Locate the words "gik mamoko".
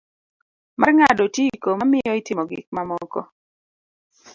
2.49-3.21